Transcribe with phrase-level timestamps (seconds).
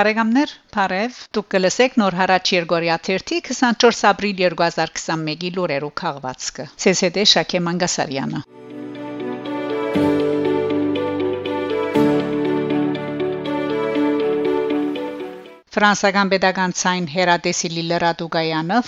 [0.00, 8.42] Բարեկամներ, Փարև, դուք կլսեք նոր հարաճ Երգորիա 24 ապրիլ 2021-ի լուրերու քաղվածքը։ ՑՍԴ Շակե Մանգասարյանը։
[15.80, 18.80] Ֆրանսական pedagogan ցայն Հերադեսիլի լրադուգայանը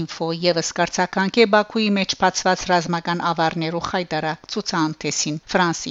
[0.00, 5.40] Info եւս կարծականք է Բաքուի մեջ բացված ռազմական ավարներու խայտարակ ցուցանտեսին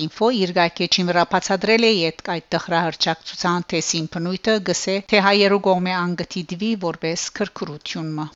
[0.05, 5.97] Info իր գայքեչին վրա բացադրել է այդ այդ տխրահրճակ ցուցանտեսին բնույթը գսե թե հայերու կողմէ
[5.99, 8.31] անգթի դվի որպես քրքրությունը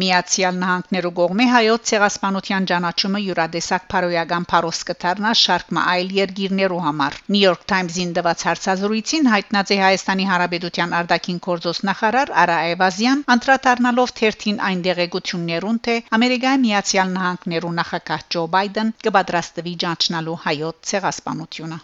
[0.00, 7.42] Միացյալ Նահանգներու կողմէ հայոց ցեղասպանության ճանաչումը յուրադեսակ փարոյական փարոս կդառնա շարքմա այլ երկիրներու համար։ New
[7.42, 14.62] York Times-ին դված հարցազրույցին հայտնած է Հայաստանի Հանրապետության արտաքին գործոս նախարար Արա Այվազյան, անդրադառնալով թերթին
[14.72, 21.82] այն դեղեցություններուն, թե Ամերիկայի Միացյալ Նահանգներու նախագահ Ջո Բայդեն կպատրաստվի ճանաչնալու հայոց ցեղասպանությունը։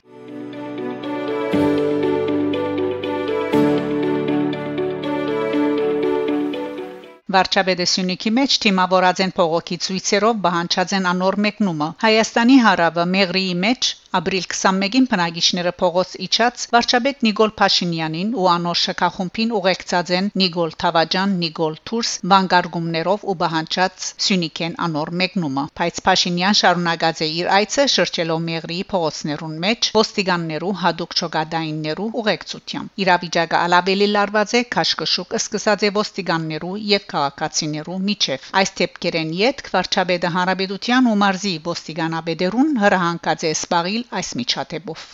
[7.35, 11.89] Վարչապետը Սյունիքի մեջ թիմավորած են փողոքի ցույցերով բանջած են անոր մեկնումը.
[12.05, 19.51] Հայաստանի հարավը Մեղրիի մեջ Ապրիլ 21-ին բնակիչները փողոց իջած վարչապետ Նիկոլ Փաշինյանին ու անոր շքախումբին
[19.59, 27.21] ուղեկցած են Նիկոլ Թավաջան, Նիկոլ Թուրս վանկարգումներով ու բահանջած Սյունիքեն անոր մեկնումը։ Բայց Փաշինյան շարունակած
[27.21, 34.65] է իր այցը շրջելով Մեղրիի փողոցներուն մեջ ոստիկաններու հadouk ճոգադայիններու ուղեկցությամբ։ Իրավիճակը ալավելի լարված է
[34.79, 42.75] քաշքշուկ սկսած է ոստիկաններու եւ քաղաքացիներու միջև։ Այս թեփքերեն յետ վարչապետը հանրապետության ու մարզի ոստիկանաբեդերուն
[42.87, 45.09] հրահանգած է սպաղի այս միջադեպով։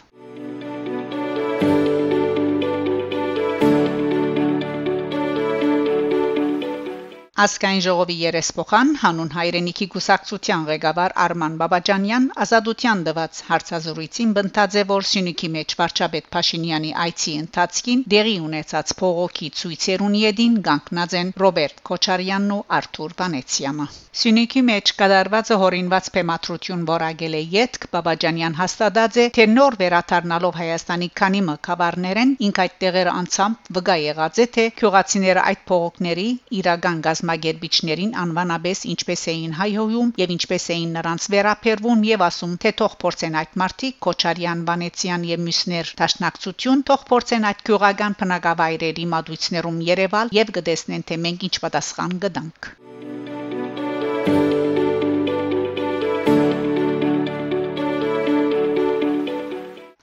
[7.42, 15.50] Ասկայն ժողովի երեսփոխան հանուն հայրենիքի գուսակցության ղեկավար Արման Բաբաջանյան ազատության դված հարցազրույցին բնտաձե որ Սյունիքի
[15.56, 22.62] մեջ վարչապետ Փաշինյանի այցի ընթացքին դեղի ունեցած փողոքի ցույցերուն յեդին գանկնած են Ռոբերտ Քոչարյանն ու
[22.78, 29.78] Արթուր Վանեցյանը Սյունիքի մեջ կդարվածը հորինված փեմատրություն որագել է յետք Բաբաջանյան հաստատած է թե նոր
[29.82, 36.28] վերաթարնալով Հայաստանի քանի մկավարներեն ինք այդ տեղերը անցամբ վգա եղած է թե քյուղացիները այդ փողոքների
[36.62, 42.72] իրական գազ կազմակերպիչներին անվանաբես ինչպես էին հայհոյում եւ ինչպես էին նրանց վերապերվում եւ ասում թե
[42.80, 49.82] թող փորձեն այդ մարտիկ Քոչարյան, Վանեցյան եւ մյուսներ տաշնակցություն թող փորձեն այդ քյուղական բնակավայրերի մատույցներում
[49.90, 52.74] Երևալ եւ կտեսնեն թե մենք ինչ պատասխան կդանք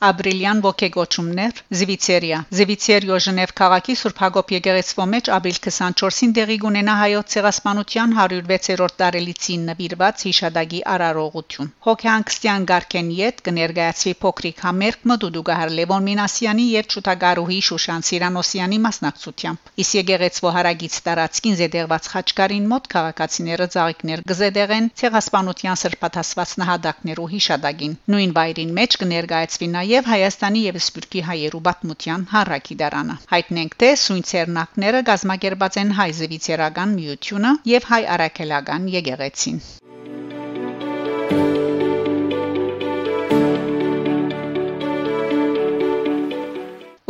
[0.02, 7.36] Ապրիլյան ոգեգոճումներ Զվիցերիա Զվիցերիո Ժնև քաղաքի Սուրբ Հակոբ եկեղեցվո մեջ ապրիլ 24-ին տեղի կունենա հայոց
[7.36, 16.66] ցեղասպանության 106-րդ տարելիցին նվիրված հիշադակի արարողություն Հոգեանքստյան Գարքեն Յետ կներկայացվի փոքրիկ համերգ Մդուդուգահար Լևոն Մինասյանի
[16.72, 24.92] եւ Չուտագարուհի Շուշան Սիրանոսյանի մասնակցությամբ Իս եկեղեցվո հարագից տարածքին զեդեղված խաչկարին մոտ քաղաքացիները ծաղիկներ գզեդեղեն
[25.02, 32.25] ցեղասպանության սրբաթասված նահատակներու հիշադակին նույն վայրին մեջ կներկայացվի նաեւ եւ Հայաստանի եւ Սփյուռքի հայերու բաթմության
[32.34, 39.62] հարակի դարանը։ Հայտնենք թե սույն ցերնակները գազմագերբած են հայ զվիցերական միությունը եւ հայ արաքելական եկեղեցին։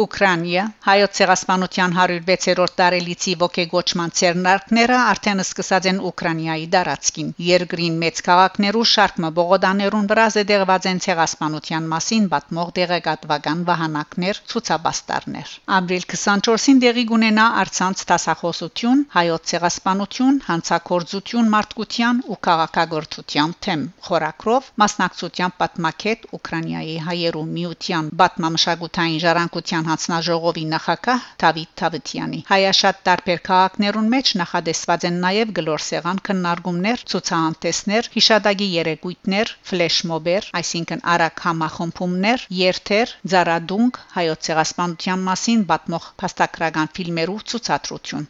[0.02, 8.86] Ուկրաինա հայոց ցեղասպանության 106-րդ տարելիցի ողեգոճման ցերնարկները արդեն սկսած են Ուկրաինայի դարածքին։ Երկրին մեծ քաղաքներու
[8.92, 17.46] շարքը բողոդաներուն վրա զդեղված են ցեղասպանության մասին պատմող դեղեկատվական վահանակներ, ցուցաբաստարներ։ Ապրիլ 24-ին դեղի կունենա
[17.62, 28.12] արցանց տասախոսություն, հայոց ցեղասպանություն, հանցակործություն մարդկության ու քաղաքագործության թեմ խորակրով մասնակցությամբ պատմակետ Ուկրաինայի հայերու միության
[28.22, 37.06] պատմամշակութային ժառանգության հանձնաժողովի նախակահ Դավիթ Թավթյանի հայաշատ տարբեր քաղաքներուն մեջ նախադեсված են նաև գլորսեղան քննարկումներ,
[37.14, 47.42] ցուցահանդեսներ, հիշադակի երեկույթներ, ֆլեշմոբեր, այսինքն արագ համախմբումներ, երթեր, ծարադունք, հայոց ցեղասպանության մասին պատմող փաստագրական ֆիլմերու
[47.54, 48.30] ցուցադրություն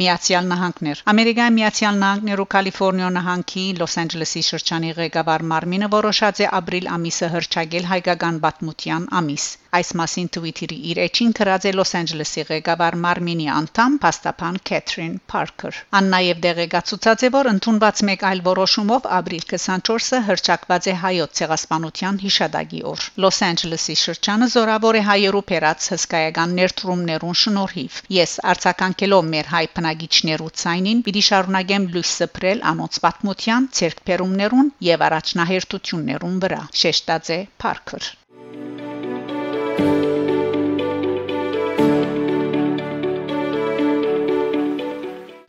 [0.00, 6.92] Միացյալ Նահանգներ Ամերիկայի Միացյալ Նահանգներու Կալիֆոռնիա նահանգի Լոս Անջելեսի շրջանի ղեկավար Մարմինը որոշած է ապրիլ
[6.98, 9.46] ամիսը հրճագել հայկական պատմության ամիս։
[9.78, 15.76] Այս մասին Twitter-ի իր էջին գրած է Լոս Անջելեսի ղեկավար Մարմինի անդամ Պաստապան Քեթրին Փարքեր։
[15.98, 22.18] Ան նաև դեղեկացուցած է, որ ընդունված մեկ այլ որոշումով ապրիլ 24-ը հրճակված է հայոց ցեղասպանության
[22.24, 29.54] հիշադակի օր։ Լոս Անջելեսի շրջանը զորավոր է հայերու փերած հսկայական ներդրումներուն շնորհիվ։ Ես արձականքելով մեր
[29.54, 37.38] հայ բնագիչներու ցայնին պիտի շարունակեմ լույս սփռել անոնց պատմության, ցերկբերումներուն եւ առաջնահերթություններուն վրա։ Շեշտած է
[37.64, 38.10] Փարքեր։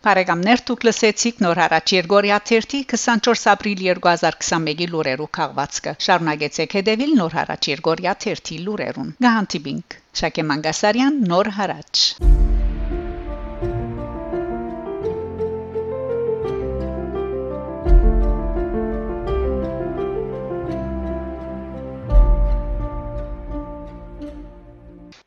[0.01, 7.37] Բարեկամներ դուք լսեցիք նոր հարաճ Երգորիա 30 24 ապրիլ 2021-ի լուրերու քաղվածքը շարունակեցեք հետևել նոր
[7.37, 12.07] հարաճ Երգորիա 30 լուրերուն գահանտիբինգ Շակե Մանգասարյան նոր հարաճ